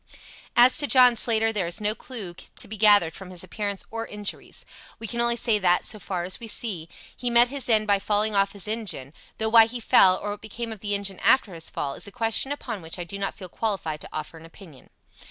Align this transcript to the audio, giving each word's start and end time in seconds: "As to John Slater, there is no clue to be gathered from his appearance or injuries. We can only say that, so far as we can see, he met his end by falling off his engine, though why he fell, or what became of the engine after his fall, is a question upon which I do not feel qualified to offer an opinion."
"As 0.55 0.77
to 0.77 0.87
John 0.87 1.15
Slater, 1.15 1.53
there 1.53 1.67
is 1.67 1.79
no 1.79 1.93
clue 1.93 2.33
to 2.33 2.67
be 2.67 2.75
gathered 2.75 3.13
from 3.13 3.29
his 3.29 3.43
appearance 3.43 3.85
or 3.91 4.07
injuries. 4.07 4.65
We 4.97 5.05
can 5.05 5.21
only 5.21 5.35
say 5.35 5.59
that, 5.59 5.85
so 5.85 5.99
far 5.99 6.23
as 6.23 6.39
we 6.39 6.47
can 6.47 6.53
see, 6.55 6.89
he 7.15 7.29
met 7.29 7.49
his 7.49 7.69
end 7.69 7.85
by 7.85 7.99
falling 7.99 8.33
off 8.33 8.53
his 8.53 8.67
engine, 8.67 9.13
though 9.37 9.49
why 9.49 9.67
he 9.67 9.79
fell, 9.79 10.17
or 10.17 10.31
what 10.31 10.41
became 10.41 10.71
of 10.71 10.79
the 10.79 10.95
engine 10.95 11.19
after 11.19 11.53
his 11.53 11.69
fall, 11.69 11.93
is 11.93 12.07
a 12.07 12.11
question 12.11 12.51
upon 12.51 12.81
which 12.81 12.97
I 12.97 13.03
do 13.03 13.19
not 13.19 13.35
feel 13.35 13.47
qualified 13.47 14.01
to 14.01 14.09
offer 14.11 14.39
an 14.39 14.45
opinion." 14.47 14.89